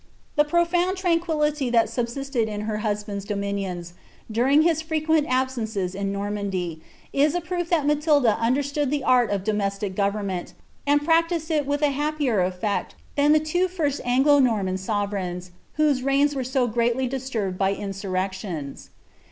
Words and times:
The 0.35 0.43
profound 0.43 0.97
trwiquillily 0.97 1.71
thai 1.71 1.83
subt.istcd 1.85 2.47
in 2.47 2.61
her 2.61 2.77
husband's 2.79 3.23
dominions, 3.23 3.93
during 4.31 4.63
his 4.63 4.81
frequent 4.81 5.27
absences 5.29 5.93
in 5.93 6.11
r^onnBnJy, 6.11 6.81
is 7.13 7.35
a 7.35 7.39
proof 7.41 7.69
that 7.69 7.85
Matilda 7.85 8.35
ns 8.43 8.57
tterslood 8.73 8.89
the 8.89 9.03
art 9.03 9.29
of 9.29 9.43
domestic 9.43 9.93
goTcmment, 9.93 10.53
and 10.87 11.05
practised 11.05 11.51
it 11.51 11.67
with 11.67 11.83
a 11.83 11.93
liap 11.93 12.17
pier 12.17 12.37
eflect 12.37 12.95
tlian 13.15 13.31
the 13.33 13.39
two 13.39 13.67
first 13.67 14.01
Anglo 14.03 14.39
Normaji 14.39 14.79
sovereigns, 14.79 15.51
whose 15.73 16.01
teips 16.01 16.33
were 16.35 16.43
so 16.43 16.65
greatly 16.65 17.07
disturl>ed 17.07 17.59
by 17.59 17.71
insurrections. 17.75 18.89